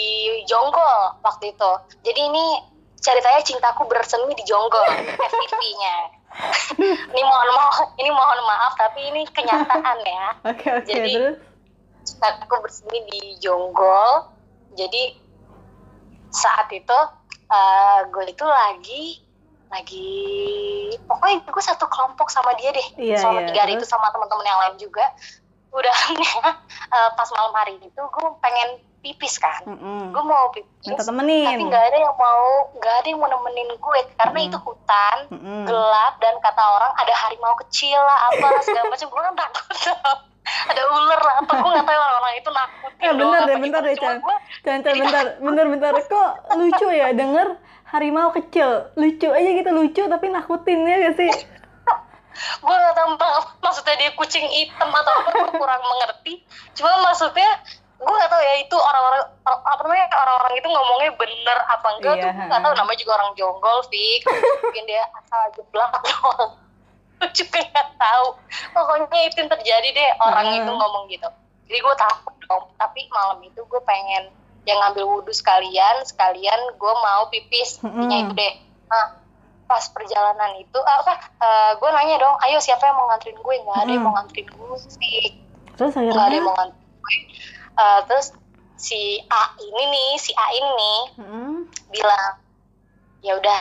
[0.48, 1.72] Jonggol waktu itu.
[2.02, 2.73] Jadi ini
[3.04, 6.24] ceritanya cintaku bersemi di Jonggol FTV-nya
[7.14, 10.26] ini mohon maaf ini mohon maaf tapi ini kenyataan ya.
[10.50, 11.38] Oke oke Jadi- terus.
[12.20, 14.28] aku bersemi di Jonggol.
[14.74, 15.14] Jadi
[16.34, 16.98] saat itu
[17.48, 19.04] eh, gue itu lagi
[19.70, 20.10] lagi
[21.06, 22.88] pokoknya gue satu kelompok sama dia deh.
[22.98, 25.04] Iya, selama iya, tiga hari itu sama teman-teman yang lain juga.
[25.70, 25.96] Udah
[26.98, 30.10] eh, pas malam hari itu gue pengen pipis kan Mm-mm.
[30.10, 31.20] gue mau pipis Minta tapi
[31.62, 34.48] nggak ada yang mau nggak ada yang mau nemenin gue karena Mm.
[34.48, 35.62] itu hutan Mm-mm.
[35.64, 39.76] gelap dan kata orang ada harimau kecil lah apa segala macam gue kan takut
[40.44, 43.94] ada ular lah apa gue nggak tahu orang-orang itu nakutin doang bentar deh, bentar deh
[43.94, 44.16] Chan.
[44.62, 45.92] Chan, bentar, bentar, bentar.
[46.02, 47.48] Kok lucu ya denger
[47.86, 48.88] harimau kecil?
[48.94, 51.32] Lucu aja gitu, lucu tapi nakutin ya gak sih?
[52.34, 56.42] gue nggak tahu mak- maksudnya dia kucing hitam atau apa gue kurang mengerti
[56.74, 57.46] cuma maksudnya
[57.94, 62.22] gue gak tahu ya itu orang-orang apa namanya orang-orang itu ngomongnya bener apa enggak Iya,
[62.22, 64.20] tuh gue gak tahu namanya juga orang jonggol Fik
[64.62, 66.52] mungkin dia asal jeblak doang
[67.14, 68.26] gue juga gak tahu.
[68.70, 70.58] Pokoknya itu yang terjadi deh orang Hmm.
[70.58, 71.28] itu ngomong gitu.
[71.64, 74.28] Jadi gue takut dong tapi malam itu gue pengen
[74.64, 77.94] yang ngambil wudhu sekalian sekalian gue mau pipis Hmm.
[77.96, 78.54] intinya itu deh.
[78.90, 79.06] Nah
[79.64, 81.12] pas perjalanan itu apa
[81.78, 83.54] gue nanya dong ayo siapa yang mau nganterin gue?
[83.62, 85.22] Nggak ada yang mau nganterin gue sih.
[85.72, 87.14] Terus nggak ada yang mau nganterin gue
[87.74, 88.30] Eh, terus
[88.78, 91.54] si A ini nih si A ini nih Mm-mm.
[91.90, 92.38] bilang
[93.22, 93.58] ya udah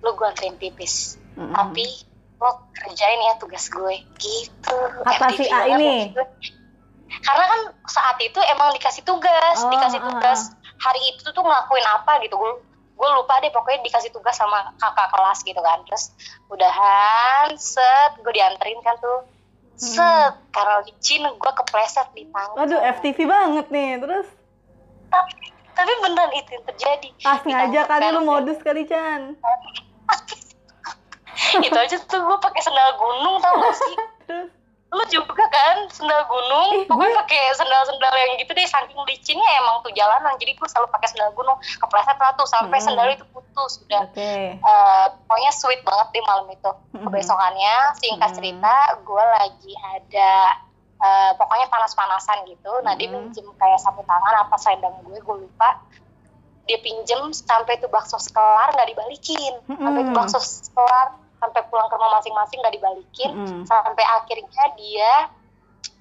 [0.00, 1.18] lu gue anterin pipis.
[1.34, 1.54] Mm-mm.
[1.54, 1.86] tapi
[2.40, 3.94] lo kerjain ya tugas gue.
[4.16, 4.76] Gitu.
[5.04, 5.98] Si FTV A banget ini?
[7.10, 7.60] karena kan
[7.90, 10.54] saat itu emang dikasih tugas Oh, dikasih ah, tugas.
[10.80, 15.10] Hari itu tuh ngelakuin apa gitu gue gue lupa deh pokoknya dikasih tugas sama kakak
[15.10, 15.82] kelas gitu kan.
[15.90, 16.14] Terus
[16.48, 19.26] udahan set gue dianterin kan tuh
[19.80, 22.60] set karena licin gue kepleset di tangga.
[22.60, 23.96] Waduh, FTV banget nih.
[23.96, 24.28] Terus?
[25.08, 25.32] Tapi,
[25.72, 27.08] tapi beneran itu yang terjadi.
[27.24, 29.40] Pas sengaja kali lu modus kali Chan.
[31.66, 33.94] itu aja tuh gue pakai sendal gunung tau gak sih?
[34.28, 34.50] Terus
[34.90, 39.48] lu juga kan sendal gunung Ih, pokoknya gue- pakai sendal-sendal yang gitu deh saking licinnya
[39.56, 42.86] emang tuh jalanan jadi gue selalu pakai sendal gunung kepleset lah tuh sampai Hmm.
[42.88, 44.32] sendal itu putus udah oke.
[44.52, 47.06] Eh, pokoknya sweet banget di malam itu Mm-mm.
[47.06, 48.36] kebesokannya singkat Mm.
[48.36, 50.32] cerita gue lagi ada
[50.98, 53.30] eh, pokoknya panas-panasan gitu nah dia Mm.
[53.30, 55.78] minjem kayak sapu tangan apa selendang gue gue lupa
[56.62, 61.96] dia pinjem sampai tuh bakso sekelar nggak dibalikin sampai tuh bakso sekelar sampai pulang ke
[61.96, 63.30] rumah masing-masing nggak dibalikin.
[63.32, 63.62] Mm-mm.
[63.64, 65.12] sampai akhirnya dia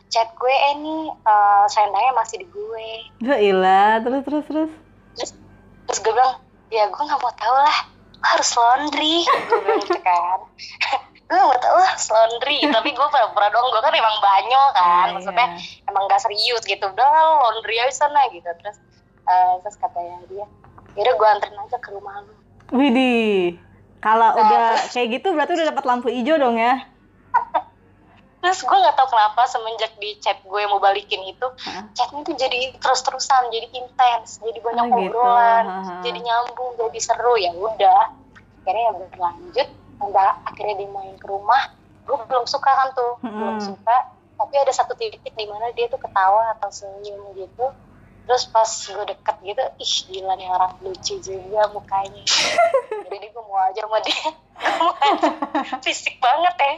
[0.10, 2.90] chat gue eh nih eh, selendangnya masih di gue.
[3.24, 4.72] Ya ilah, terus terus terus.
[5.16, 5.32] terus
[5.86, 6.42] terus gue bilang
[6.74, 7.78] ya gue nggak mau tahu lah.
[8.20, 9.24] Harus laundry.
[9.24, 10.40] Gue bilang gitu kan.
[11.30, 12.58] Gue nggak mau tahu lah laundry.
[12.76, 15.06] Tapi gue pura-pura doang gue kan emang banyak kan.
[15.08, 15.88] Iya, maksudnya iya.
[15.88, 16.84] emang gak serius gitu.
[16.90, 17.08] Udah
[17.46, 18.50] laundry aja sana gitu.
[18.50, 18.78] Terus
[19.30, 20.46] eh, terus katanya dia
[20.98, 22.34] yaudah gue anterin aja ke rumah lu.
[22.74, 23.62] Widih.
[24.00, 26.76] Kalau Nah, udah terus- kayak gitu berarti udah dapat lampu hijau dong ya?
[28.40, 31.92] terus gue nggak tahu kenapa semenjak di chat gue mau balikin itu Hah?
[31.92, 35.12] chatnya tuh jadi terus-terusan jadi intens jadi banyak Oh, gitu.
[35.12, 35.96] obrolan Haha.
[36.00, 38.00] jadi nyambung jadi seru ya udah
[38.64, 41.60] akhirnya ya berlanjut sampai akhirnya dia main ke rumah
[42.02, 43.68] gue belum suka kan tuh belum Mm-mm.
[43.76, 43.98] suka
[44.34, 47.66] tapi ada satu titik di mana dia tuh ketawa atau senyum gitu
[48.30, 52.22] terus pas gue deket gitu ih gila nih orang lucu juga mukanya
[53.04, 55.30] jadi gue mau aja sama dia Gua mau aja.
[55.82, 56.74] fisik banget ya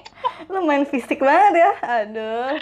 [0.47, 1.71] Lu main fisik banget ya?
[1.99, 2.55] Aduh.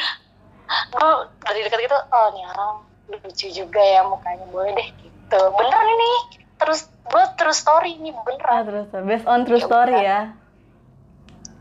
[0.89, 2.73] gue dari dekat gitu oh nih orang
[3.07, 6.11] lucu juga ya mukanya boleh deh gitu beneran ini
[6.55, 9.05] terus gue terus story ini Ah, beneran terus terus.
[9.05, 10.19] based on true Ya story ya.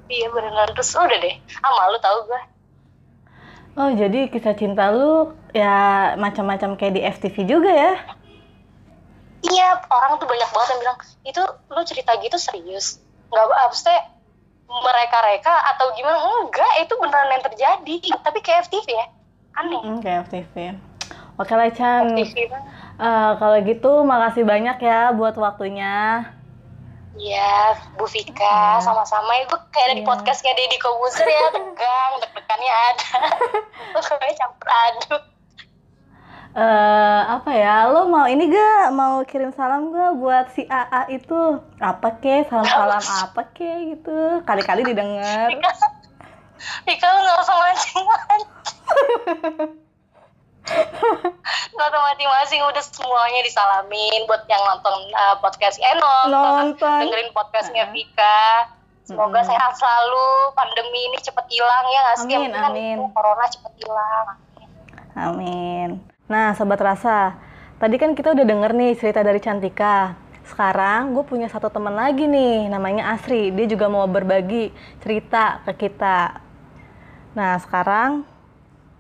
[0.09, 2.43] iya beneran terus udah deh ah malu tau gue
[3.75, 5.77] Oh, jadi kisah cinta lu ya
[6.15, 7.93] macam-macam kayak di FTV juga ya?
[9.41, 13.99] iya orang tuh banyak banget yang bilang itu lu cerita gitu serius nggak apa maksudnya
[14.69, 19.07] mereka-reka atau gimana enggak itu beneran yang terjadi tapi kayak FTV ya
[19.55, 20.55] aneh Hmm, kayak FTV.
[21.35, 22.51] Oke lah Chan, FTV
[22.99, 26.27] Eh, kalau gitu makasih banyak ya buat waktunya.
[27.15, 28.43] Iya, Bu Vika,
[28.75, 28.83] Iya.
[28.83, 29.39] sama-sama.
[29.47, 30.09] Ibu kayak dari Iya.
[30.09, 33.11] podcast kayak Deddy Kobuzer ya, tegang, deg-degannya ada.
[34.19, 35.23] Kayak campur aduk.
[36.59, 37.87] Eh apa ya?
[37.87, 38.91] Lo mau ini gak?
[38.91, 41.63] Mau kirim salam gak buat si AA itu?
[41.79, 42.43] Apa ke?
[42.51, 44.43] Salam-salam apa ke gitu?
[44.43, 45.55] Kali-kali didengar.
[45.55, 45.71] Vika,
[46.83, 48.43] Vika lu gak usah mancing-mancing.
[51.79, 56.75] Gak usah mancing-mancing, udah semuanya disalamin buat yang nonton uh, podcast eh nonton,
[57.07, 58.75] dengerin podcastnya Vika.
[59.07, 59.49] Semoga Mm-mm.
[59.49, 62.29] sehat selalu, pandemi ini cepet hilang ya nggak sih?
[62.29, 62.97] Yang Amin, kan amin.
[63.01, 64.27] itu, corona cepet hilang.
[65.17, 66.18] Amin.
[66.29, 67.41] Nah, Sobat Rasa,
[67.81, 70.13] tadi kan kita udah denger nih cerita dari Cantika.
[70.45, 73.49] Sekarang gue punya satu teman lagi nih, namanya Asri.
[73.49, 74.69] Dia juga mau berbagi
[75.01, 76.45] cerita ke kita.
[77.33, 78.29] Nah, sekarang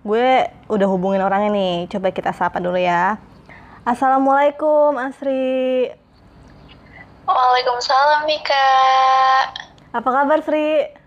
[0.08, 1.76] gue udah hubungin orangnya nih.
[1.92, 3.20] Coba kita sapa dulu ya.
[3.84, 5.92] Assalamualaikum, Asri.
[7.28, 8.68] Waalaikumsalam Vika.
[9.92, 10.97] Apa kabar, Sri?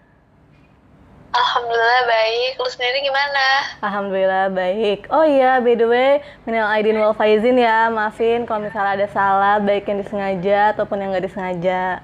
[1.31, 2.51] Alhamdulillah baik.
[2.59, 3.45] Lu sendiri gimana?
[3.79, 5.07] Alhamdulillah baik.
[5.07, 6.11] Oh iya, by the way,
[6.43, 7.87] minal aidin wal faizin ya.
[7.87, 12.03] Maafin kalau misalnya ada salah, baik yang disengaja ataupun yang nggak disengaja.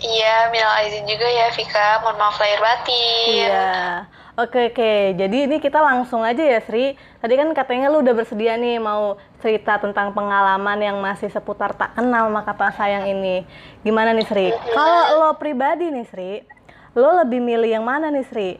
[0.00, 2.00] Iya, minal aizin juga ya Vika.
[2.06, 3.50] Mohon maaf lahir batin.
[3.50, 3.70] Iya.
[4.40, 5.20] Oke oke.
[5.20, 6.96] Jadi ini kita langsung aja ya Sri.
[7.20, 11.92] Tadi kan katanya lu udah bersedia nih mau cerita tentang pengalaman yang masih seputar tak
[11.92, 13.44] kenal maka tak sayang ini.
[13.84, 14.48] Gimana nih Sri?
[14.72, 16.32] Kalau lo pribadi nih Sri,
[16.94, 18.50] lo lebih milih yang mana nih Sri?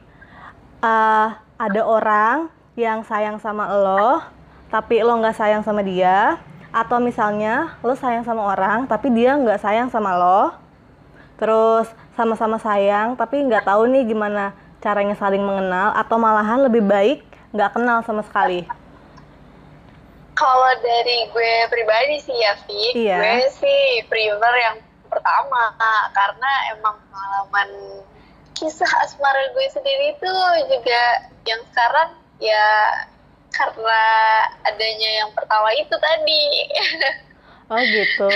[0.81, 1.29] Eh,
[1.61, 4.25] ada orang yang sayang sama lo
[4.73, 6.39] tapi lo nggak sayang sama dia
[6.71, 10.55] atau misalnya lo sayang sama orang tapi dia nggak sayang sama lo
[11.37, 17.27] terus sama-sama sayang tapi nggak tahu nih gimana caranya saling mengenal atau malahan lebih baik
[17.53, 18.65] nggak kenal sama sekali
[20.33, 23.19] kalau dari gue pribadi sih ya Vi Iya.
[23.21, 24.77] gue sih prefer yang
[25.11, 25.75] pertama
[26.17, 27.69] karena emang pengalaman
[28.61, 30.33] kisah asmara gue sendiri itu
[30.69, 31.03] juga
[31.49, 32.69] yang sekarang ya
[33.57, 34.03] karena
[34.69, 36.45] adanya yang pertama itu tadi.
[37.71, 38.27] Oh gitu.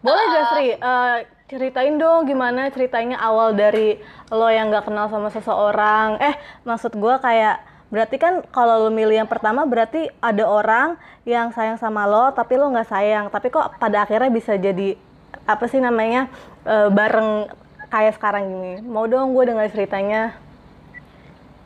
[0.00, 0.72] Boleh gak Sri?
[0.80, 4.00] Eh, ceritain dong gimana ceritanya awal dari
[4.32, 6.16] lo yang nggak kenal sama seseorang.
[6.24, 6.32] Eh
[6.64, 7.60] maksud gue kayak
[7.92, 10.96] berarti kan kalau lo milih yang pertama berarti ada orang
[11.28, 13.28] yang sayang sama lo tapi lo nggak sayang.
[13.28, 14.96] Tapi kok pada akhirnya bisa jadi
[15.44, 16.32] apa sih namanya
[16.64, 17.52] eh, bareng
[17.94, 20.34] kayak sekarang gini mau dong gue dengar ceritanya.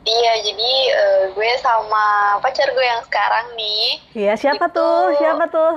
[0.01, 2.05] Iya jadi eh, gue sama
[2.39, 3.97] pacar gue yang sekarang nih.
[4.15, 5.17] Iya siapa Itu- tuh?
[5.17, 5.73] Siapa tuh?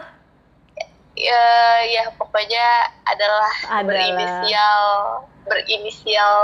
[1.12, 1.44] Ya
[1.86, 2.66] ya pokoknya
[3.04, 3.84] adalah, Adalah.
[3.84, 4.82] berinisial
[5.42, 6.36] berinisial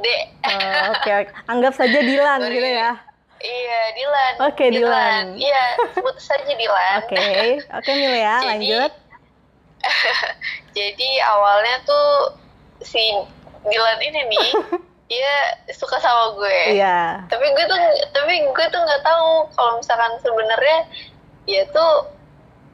[0.00, 0.06] D.
[0.42, 1.32] Oh, oke oke.
[1.46, 2.54] Anggap saja Dilan Sorry.
[2.54, 2.92] gitu ya.
[3.36, 4.32] Iya Dilan.
[4.42, 5.24] Oke, Dilan.
[5.36, 7.04] iya sebut saja Dilan.
[7.04, 7.20] Oke
[7.62, 8.92] oke Mil ya Jadi- lanjut.
[10.76, 12.08] jadi awalnya tuh
[12.82, 13.02] si
[13.66, 14.48] Dilan ini nih
[15.10, 15.34] dia
[15.74, 16.78] suka sama gue.
[16.78, 17.26] Iya.
[17.30, 17.78] Tapi gue tuh
[18.10, 20.78] tapi gue tuh nggak tahu kalau misalkan sebenarnya
[21.46, 22.10] dia tuh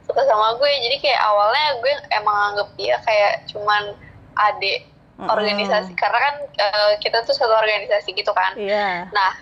[0.09, 0.69] suka sama gue.
[0.69, 3.93] Jadi kayak awalnya gue emang anggap dia kayak cuman
[4.37, 5.29] adik Mm-mm.
[5.29, 5.93] organisasi.
[5.93, 8.57] Karena kan eh, kita tuh satu organisasi gitu kan.
[8.57, 9.09] Iya.
[9.13, 9.37] Nah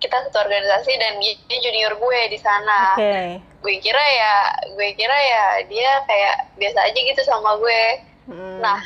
[0.00, 2.96] kita satu organisasi dan dia junior gue di sana.
[2.96, 3.44] Oke.
[3.60, 4.34] Gue kira ya
[4.72, 8.08] gue kira ya dia kayak biasa aja gitu sama gue.
[8.22, 8.62] Mm.
[8.62, 8.78] nah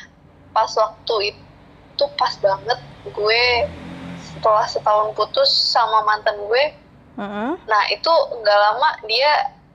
[0.56, 3.44] pas waktu itu pas banget gue
[4.16, 6.64] setelah setahun putus sama mantan gue
[7.16, 7.56] Mm-mm.
[7.64, 9.32] Nah itu nggak lama dia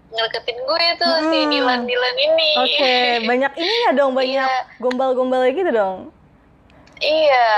[0.10, 1.50] ngedeketin gue tuh si Hmm.
[1.50, 2.52] Dilan Dilan ini.
[2.56, 2.94] Oke,
[3.30, 4.60] banyak ininya dong, banyak Iya.
[4.78, 5.98] gombal-gombal gitu dong.
[7.00, 7.50] iya.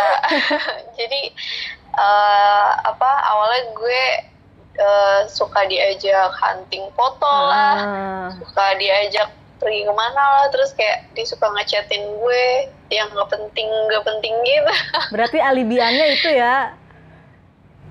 [0.98, 1.22] Jadi
[1.94, 4.04] eh, apa awalnya gue
[4.74, 9.28] eh, suka diajak hunting foto lah, Ah, suka diajak
[9.64, 12.44] pergi ke mana lah, terus kayak dia suka ngechatin gue
[12.92, 14.74] yang nggak penting nggak penting gitu.
[15.16, 16.76] berarti alibiannya itu ya.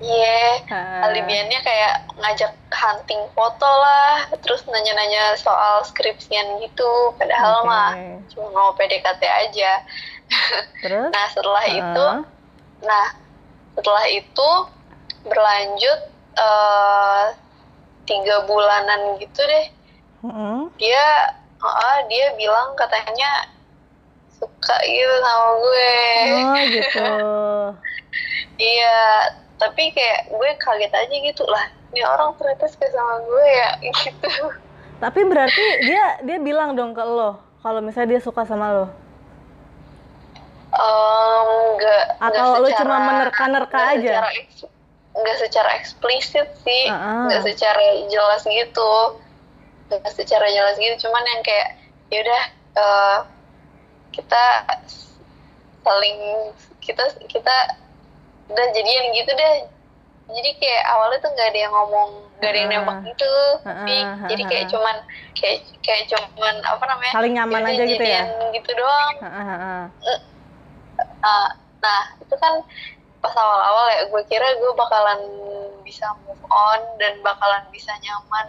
[0.03, 0.67] Iya.
[0.73, 7.67] Ah, Alibiannya kayak ngajak hunting foto lah, terus nanya-nanya soal skripsian gitu, padahal Oke.
[7.69, 7.89] mah
[8.33, 9.71] cuma mau PDKT aja.
[10.81, 11.07] Terus?
[11.13, 12.07] Nah setelah Ah, itu,
[12.83, 13.05] nah
[13.79, 14.49] setelah itu
[15.23, 15.99] berlanjut
[16.35, 17.25] eh,
[18.03, 19.65] tiga bulanan gitu deh,
[20.25, 20.73] mm-mm.
[20.75, 23.47] dia, ah, dia bilang katanya
[24.33, 25.93] suka gitu sama gue.
[26.35, 27.11] Oh gitu.
[28.53, 28.99] Iya,
[29.55, 31.63] tapi kayak gue kaget aja gitu lah.
[31.91, 34.31] Ini orang ternyata suka sama gue ya gitu.
[34.99, 38.87] Tapi berarti dia dia bilang dong ke lo kalau misalnya dia suka sama lo.
[40.73, 44.13] Em, nggak Atau nggak lu secara- cuma menerka-nerka aja?
[44.17, 44.29] secara
[45.13, 47.77] nggak secara eksplisit sih, nggak secara
[48.09, 48.91] jelas gitu,
[49.99, 51.07] nggak secara jelas gitu.
[51.07, 51.67] Cuman yang kayak
[52.13, 52.43] yaudah
[52.77, 53.19] eh,
[54.13, 54.43] kita
[55.83, 56.19] saling
[56.79, 57.55] kita kita
[58.49, 59.55] udah jadian gitu deh.
[60.23, 63.33] Jadi kayak awalnya tuh nggak ada yang ngomong, nggak ada yang nembak gitu.
[64.31, 64.95] Jadi kayak cuman
[65.35, 67.13] kayak kayak cuman apa namanya?
[67.13, 68.23] Saling nyaman yaudah aja gitu ya.
[68.55, 69.15] gitu doang.
[71.23, 71.49] Uh,
[71.83, 72.63] nah itu kan
[73.23, 75.19] pas awal-awal ya gue kira gue bakalan
[75.87, 78.47] bisa move on dan bakalan bisa nyaman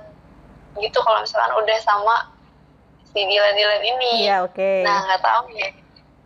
[0.76, 2.16] gitu kalau misalkan udah sama
[3.06, 4.82] si Dilan-Dilan ini Iya oke.
[4.82, 5.68] nah nggak tahu ya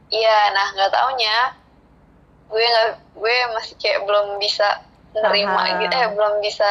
[0.09, 1.37] iya nah nggak taunya
[2.49, 4.65] gue nggak gue masih kayak belum bisa
[5.15, 5.81] nerima Paham.
[5.81, 6.71] gitu eh belum bisa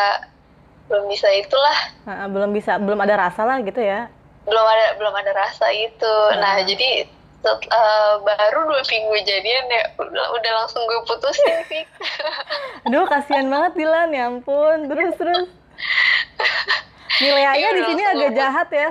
[0.87, 4.07] belum bisa itulah Ah, ah, belum bisa belum ada rasa lah gitu ya.
[4.43, 6.63] belum ada belum ada rasa itu nah Ah.
[6.63, 7.05] jadi
[7.37, 11.83] set- eh, baru dua minggu jadian ya udah, udah langsung gue putusin sih
[12.83, 14.87] Aduh kasihan banget Dilan ya ampun.
[14.87, 15.49] Terus terus.
[17.17, 18.89] Nilainya Iya, di sini agak jahat ya.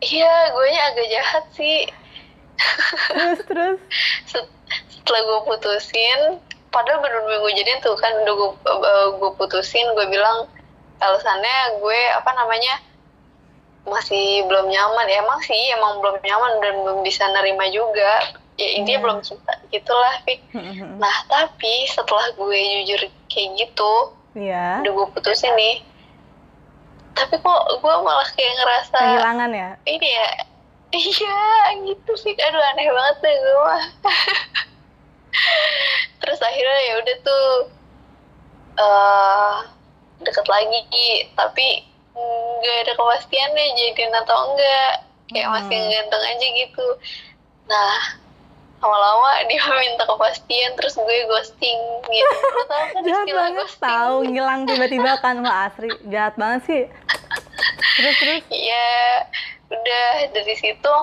[0.00, 1.78] iya gue agak jahat sih
[3.08, 3.78] Terus terus.
[4.24, 4.52] Set-
[4.90, 6.20] setelah gue putusin
[6.70, 10.46] padahal dua minggu jadian tuh kan udah gue, eh, gue putusin gue bilang
[10.98, 12.78] alasannya gue apa namanya
[13.82, 18.22] masih belum nyaman ya emang sih emang belum nyaman dan belum bisa nerima juga
[18.54, 19.04] ya intinya Iya.
[19.08, 20.40] belum cinta gitulah Fik.
[21.00, 23.92] Nah, tapi setelah gue jujur kayak gitu,
[24.36, 24.84] Iya.
[24.84, 25.80] udah gue putusin nih.
[27.14, 29.70] Tapi kok gue malah kayak ngerasa Kehilangan ya.
[29.84, 30.28] ini ya,
[30.92, 31.40] iya
[31.84, 32.32] gitu sih.
[32.32, 33.84] Aduh aneh banget deh gue mah.
[36.20, 37.46] Terus akhirnya ya udah tuh
[38.78, 39.56] eh
[40.20, 41.66] deket lagi, tapi
[42.60, 44.92] nggak ada kepastian deh jadian atau enggak
[45.30, 45.54] kayak Hmm.
[45.56, 46.86] masih ganteng aja gitu
[47.64, 47.96] nah
[48.80, 52.34] lama-lama dia minta kepastian terus gue ghosting gitu.
[52.56, 53.84] Lo tau kan jahat banget ghosting.
[53.84, 55.92] tahu ngilang tiba-tiba kan wah asri.
[56.08, 56.82] Jahat banget sih.
[58.00, 58.42] Terus terus?
[58.48, 58.88] Ya
[59.70, 60.94] udah dari situ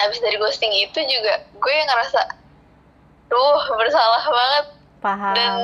[0.00, 2.20] habis dari ghosting itu juga gue ngerasa
[3.28, 4.66] duh bersalah banget.
[5.04, 5.34] Paham.
[5.36, 5.54] Dan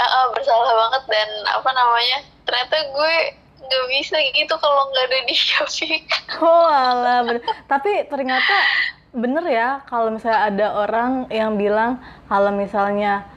[0.00, 2.18] uh, uh, bersalah banget dan apa namanya
[2.48, 3.14] ternyata gue
[3.62, 6.04] nggak bisa gitu kalau nggak ada dia Fik.
[6.42, 7.22] Oh alah,
[7.70, 8.56] tapi ternyata
[9.12, 13.28] bener ya kalau misalnya ada orang yang bilang kalau misalnya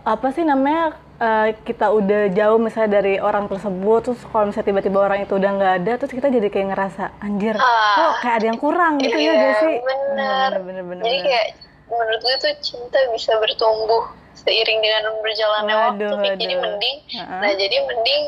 [0.00, 4.98] apa sih namanya eh, kita udah jauh misalnya dari orang tersebut terus kalau misalnya tiba-tiba
[5.00, 7.94] orang itu udah nggak ada terus kita jadi kayak ngerasa anjir Ah.
[7.96, 10.14] kok kayak ada yang kurang gitu ya Iya, gak sih bener.
[10.14, 11.26] bener bener bener, jadi bener.
[11.26, 11.46] kayak
[11.86, 14.02] menurut gue tuh cinta bisa bertumbuh
[14.36, 16.62] seiring dengan berjalannya waktu Waduh, jadi waduh.
[16.62, 17.38] mending Heeh.
[17.42, 18.22] nah jadi mending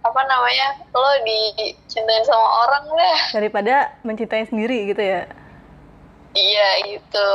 [0.00, 5.28] apa namanya lo dicintain sama orang lah daripada mencintai sendiri gitu ya
[6.34, 7.30] iya gitu.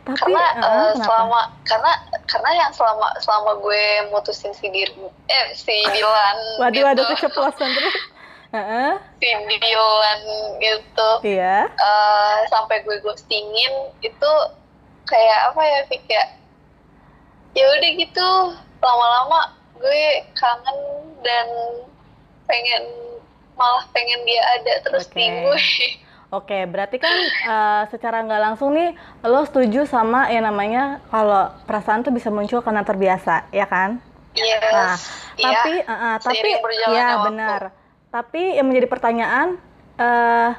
[0.00, 0.96] Tapi karena kenapa?
[0.96, 1.92] selama karena
[2.26, 4.90] karena yang selama selama gue mutusin si dir
[5.28, 6.86] eh si Dilan waduh gitu.
[6.86, 7.96] waduh keceplosan terus.
[8.56, 8.92] Heeh,
[9.22, 10.20] si Dilan
[10.58, 11.10] gitu.
[11.22, 11.70] Iya.
[11.70, 14.32] Eh, sampai gue ghostingin itu
[15.06, 16.02] kayak apa ya Fik?
[16.10, 16.24] Ya
[17.54, 18.30] ya udah gitu.
[18.80, 20.02] Lama-lama gue
[20.34, 20.78] kangen
[21.22, 21.48] dan
[22.48, 22.84] pengen
[23.54, 25.20] malah pengen dia ada terus Oke.
[25.20, 25.60] di gue
[26.30, 27.10] Oke, berarti kan
[27.52, 28.94] eh, secara nggak langsung nih
[29.26, 33.98] lo setuju sama yang namanya kalau perasaan tuh bisa muncul karena terbiasa, ya kan?
[34.38, 34.94] yes Nah,
[35.36, 35.50] iya.
[35.58, 36.48] tapi eh, eh, tapi
[36.86, 37.26] ya waktu.
[37.26, 37.60] benar.
[38.10, 39.48] Tapi yang menjadi pertanyaan
[39.98, 40.50] eh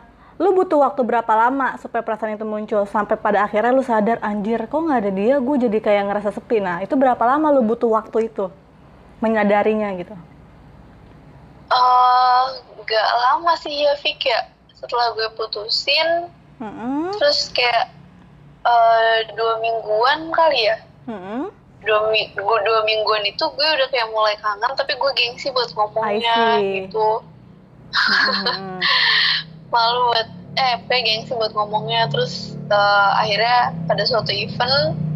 [0.41, 4.59] lu butuh waktu berapa lama supaya perasaan itu muncul sampai pada akhirnya lu sadar anjir
[4.65, 7.89] kok nggak ada dia gue jadi kayak ngerasa sepi nah itu berapa lama lu butuh
[7.93, 8.49] waktu itu
[9.21, 10.15] menyadarinya gitu
[11.71, 12.43] Eh,
[12.83, 14.39] gak lama sih ya Fik ya
[14.81, 16.09] setelah gue putusin
[16.61, 17.93] Mm-mm, terus kayak
[18.65, 20.77] eh, dua mingguan kali ya
[21.09, 21.49] mm-mm.
[21.85, 26.61] dua, gue dua mingguan itu gue udah kayak mulai kangen tapi gue gengsi buat ngomongnya
[26.61, 27.21] gitu
[27.93, 28.79] Mm-mm.
[29.73, 35.10] malu buat eh gue gengsi buat ngomongnya terus eh, akhirnya pada suatu event.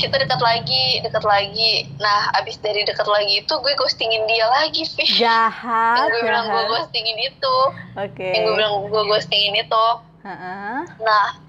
[0.00, 4.88] Kita dekat lagi dekat lagi nah abis dari dekat lagi itu gue ghostingin dia lagi
[4.88, 7.56] Fik jahat yang gue bilang gue ghostingin itu
[7.94, 9.84] oke yang gue bilang gue ghostingin itu
[10.20, 10.84] Heeh.
[11.00, 11.40] Nah,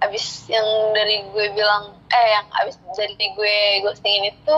[0.00, 0.64] abis yang
[0.96, 4.56] dari gue bilang, eh yang abis dari gue ghostingin itu,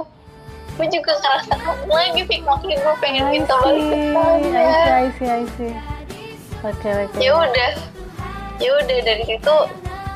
[0.78, 2.42] gue juga ngerasa kangen lagi, Fik.
[2.46, 4.98] Makanya gue pengen I minta balik ke sana.
[5.02, 5.74] I see, I see.
[6.62, 7.18] Oke, oke.
[7.18, 7.70] Ya udah,
[8.62, 9.56] ya udah dari situ,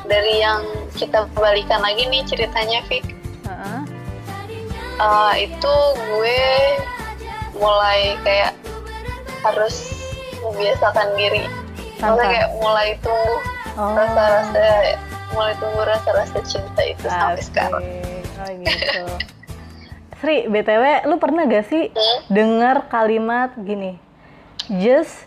[0.07, 0.63] dari yang
[0.95, 3.03] kita balikan lagi nih ceritanya, Fik.
[5.01, 6.39] Eh, itu gue
[7.55, 8.53] mulai kayak
[9.41, 9.89] harus
[10.39, 11.45] membiasakan diri.
[11.97, 13.93] Maksudnya Tanpa- kayak mulai tumbuh Oh.
[13.93, 14.67] rasa-rasa,
[15.31, 17.45] mulai tumbuh rasa-rasa cinta itu sampai Asik.
[17.49, 17.83] sekarang.
[18.37, 19.01] Oh gitu.
[20.17, 22.17] Sri, BTW, lu pernah gak sih Hmm?
[22.29, 23.97] dengar kalimat gini?
[24.69, 25.25] Just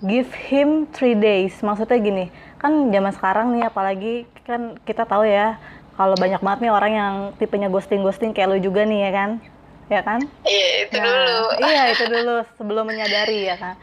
[0.00, 1.58] give him three days.
[1.58, 2.24] Maksudnya gini,
[2.56, 5.58] kan zaman sekarang nih apalagi kan kita tahu ya
[6.00, 9.30] kalau banyak banget nih orang yang tipenya ghosting-ghosting kayak lu juga nih ya kan?
[9.92, 10.20] Ya kan?
[10.48, 11.36] Iya, itu Nah, dulu.
[11.68, 13.74] Iya, itu dulu sebelum menyadari ya kan.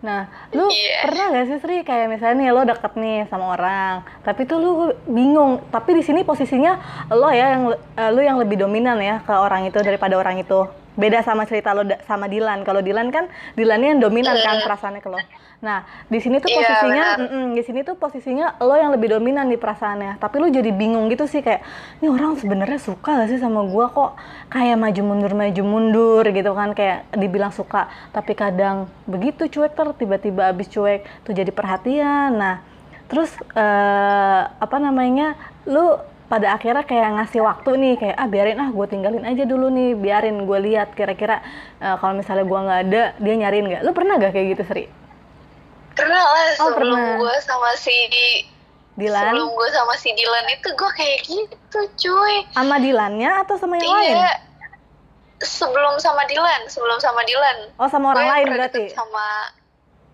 [0.00, 0.24] Nah,
[0.56, 1.04] lu Iya.
[1.04, 4.72] pernah gak sih Sri kayak misalnya nih lo deket nih sama orang, tapi tuh lu
[5.04, 5.60] bingung.
[5.68, 6.80] Tapi di sini posisinya
[7.12, 10.64] lo ya yang eh, lu yang lebih dominan ya ke orang itu daripada orang itu.
[10.96, 12.64] Beda sama cerita lo sama Dilan.
[12.64, 15.20] Kalau Dilan kan Dilannya yang dominan kan perasaannya ke lo.
[15.56, 19.48] Nah, di sini tuh Iya, posisinya mm-mm, di sini tuh posisinya lo yang lebih dominan
[19.48, 20.20] di perasaannya.
[20.20, 21.64] Tapi lu jadi bingung gitu sih kayak
[22.04, 24.20] ini orang sebenarnya suka gak sih sama gua kok
[24.52, 29.88] kayak maju mundur maju mundur gitu kan kayak dibilang suka tapi kadang begitu cuek ter
[29.96, 32.36] tiba-tiba abis cuek tuh jadi perhatian.
[32.36, 32.60] Nah,
[33.08, 35.40] terus eh, apa namanya?
[35.64, 39.66] Lu pada akhirnya kayak ngasih waktu nih kayak ah biarin ah gue tinggalin aja dulu
[39.68, 41.38] nih biarin gue lihat kira-kira
[41.78, 44.84] eh, kalau misalnya gua nggak ada dia nyariin nggak lu pernah gak kayak gitu Sri
[45.92, 47.16] Pernah lah Oh, sebelum pernah.
[47.16, 47.94] gue sama si
[48.96, 52.34] Dilan sebelum gue sama si Dilan itu gue kayak gitu cuy.
[52.50, 54.32] sama Dilannya atau sama yang lain Iya.
[55.38, 57.76] Sebelum sama Dilan, sebelum sama Dilan.
[57.76, 58.96] oh sama orang Gue lain berarti deket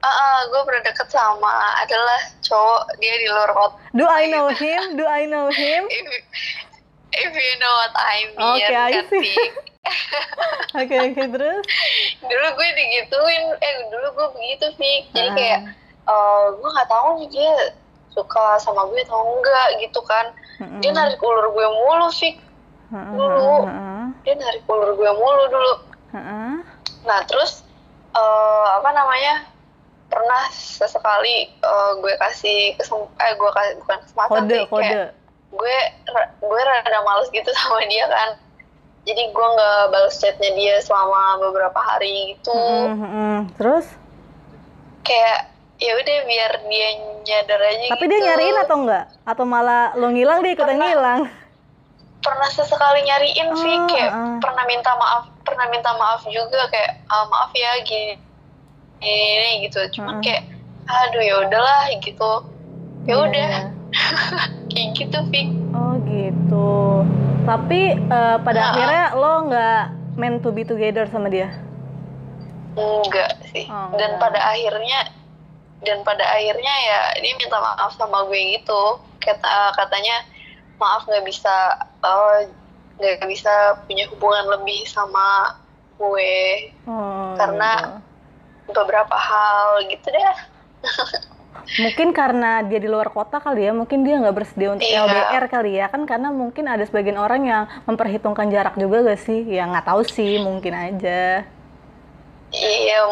[0.03, 3.79] sama Ah, gue pernah deket sama adalah cowok dia di luar kota.
[3.93, 6.07] do I know him do I know him If,
[7.13, 9.29] if you know what I mean, Oke, I kan, see.
[10.73, 11.63] Oke oke terus
[12.23, 15.03] dulu gue digituin, eh dulu gue begitu Fik.
[15.13, 15.35] Jadi Ah.
[15.37, 15.61] kayak
[16.03, 17.53] eh gue nggak tahu nih dia
[18.09, 20.33] suka sama gue atau enggak gitu kan.
[20.81, 20.97] Dia Mm-mm.
[20.97, 22.41] narik ulur gue mulu Fik.
[22.89, 23.69] Dulu.
[23.69, 25.73] heeh, Dia narik ulur gue mulu dulu.
[26.11, 26.55] heeh.
[27.05, 27.61] Nah terus
[28.17, 29.45] eh, apa namanya
[30.13, 34.85] pernah sesekali eh, gue kasih kesem eh gue kasih bukan kesempatan Kode, sih, kode.
[34.85, 35.09] kayak
[35.51, 35.77] gue
[36.39, 38.37] gue rada males gitu sama dia kan
[39.03, 43.39] jadi gue nggak balas chatnya dia selama beberapa hari gitu Mm, mm, mm.
[43.57, 43.87] Terus?
[45.03, 46.89] kayak ya udah biar dia
[47.21, 48.13] nyadar aja Tapi gitu.
[48.13, 49.05] dia nyariin atau enggak?
[49.25, 50.87] Atau malah lo ngilang dia ikutan Pernah.
[50.87, 51.23] ngilang?
[52.23, 54.39] pernah sesekali nyariin sih Oh, kayak uh-uh.
[54.39, 58.15] pernah minta maaf pernah minta maaf juga kayak "Ah, maaf ya gini
[59.03, 59.93] ini gitu Uh-uh.
[59.93, 60.47] cuman kayak
[60.85, 62.31] aduh ya udahlah gitu
[63.03, 63.17] ya Iya.
[63.21, 63.51] udah
[64.71, 67.03] kayak gitu Fik Oh gitu.
[67.43, 68.69] Tapi eh, pada Nah.
[68.71, 69.83] akhirnya lo nggak
[70.15, 71.49] meant to be together sama dia?
[72.73, 74.21] enggak sih Oh, dan enggak.
[74.23, 75.01] pada akhirnya
[75.83, 78.83] dan pada akhirnya ya dia minta maaf sama gue gitu
[79.19, 80.25] kata katanya
[80.77, 81.53] maaf nggak bisa
[82.01, 82.49] eh,
[82.97, 83.53] nggak bisa
[83.85, 85.57] punya hubungan lebih sama
[85.95, 88.12] gue Oh, Karena- gitu.
[88.73, 90.37] Beberapa hal gitu deh
[91.79, 95.07] mungkin karena dia di luar kota kali ya, mungkin dia nggak bersedia untuk Iya.
[95.07, 99.47] LDR kali ya, kan karena mungkin ada sebagian orang yang memperhitungkan jarak juga gak sih?
[99.47, 101.47] Ya nggak tahu sih, mungkin aja.
[102.53, 103.09] iya